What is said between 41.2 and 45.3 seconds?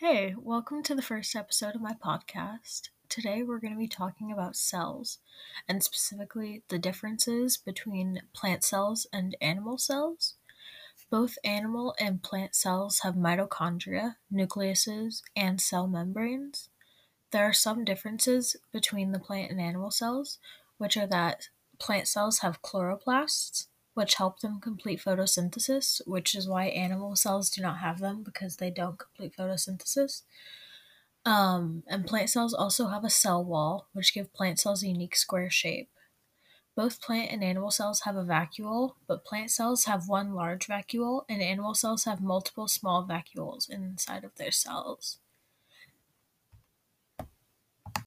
and animal cells have multiple small vacuoles inside of their cells.